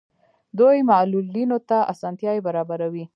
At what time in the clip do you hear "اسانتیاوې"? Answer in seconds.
1.93-2.41